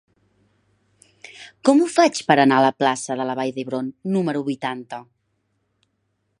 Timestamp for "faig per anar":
1.97-2.57